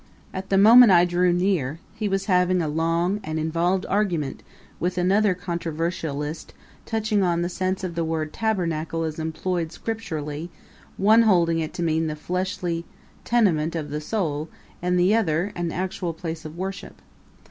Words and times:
At 0.33 0.49
the 0.49 0.57
moment 0.57 0.91
I 0.91 1.05
drew 1.05 1.31
near 1.31 1.79
he 1.93 2.09
was 2.09 2.25
having 2.25 2.59
a 2.59 2.67
long 2.67 3.19
and 3.23 3.37
involved 3.37 3.85
argument 3.87 4.41
with 4.79 4.97
another 4.97 5.35
controversialist 5.35 6.55
touching 6.87 7.21
on 7.21 7.43
the 7.43 7.49
sense 7.49 7.83
of 7.83 7.93
the 7.93 8.03
word 8.03 8.33
tabernacle 8.33 9.03
as 9.03 9.19
employed 9.19 9.71
Scripturally, 9.71 10.49
one 10.97 11.21
holding 11.21 11.59
it 11.59 11.71
to 11.75 11.83
mean 11.83 12.07
the 12.07 12.15
fleshly 12.15 12.83
tenement 13.25 13.75
of 13.75 13.91
the 13.91 14.01
soul 14.01 14.49
and 14.81 14.99
the 14.99 15.13
other 15.13 15.51
an 15.55 15.71
actual 15.71 16.13
place 16.15 16.45
of 16.45 16.57
worship. 16.57 16.99